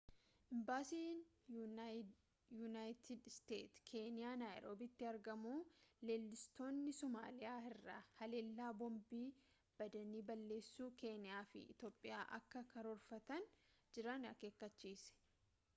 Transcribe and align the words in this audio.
imbaasiin 0.57 1.17
yuunaayitid 1.55 3.27
isteetsii 3.31 3.81
keeniyaa 3.91 4.31
naayiroobiitti 4.43 5.07
argamu 5.11 5.51
leellistoonni 6.11 6.95
somaaliyaa 7.03 7.59
irraa 7.71 7.99
haleellaa 8.23 8.71
boombii 8.83 9.23
badanii 9.85 10.25
balleessuu 10.33 10.89
keeniyaa 11.07 11.43
fi 11.55 11.63
iitoophiyaatti 11.71 12.35
akka 12.43 12.65
karoorfatanii 12.73 13.49
jiran 13.99 14.27
akeekkachiise 14.35 15.11